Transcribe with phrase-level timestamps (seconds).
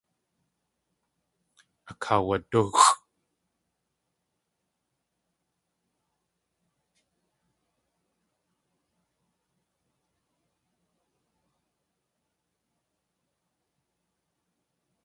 [1.91, 2.91] Akaawadúxʼ.